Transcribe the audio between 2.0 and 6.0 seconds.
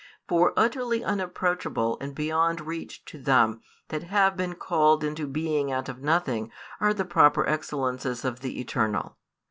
and beyond reach to them that have been called into being out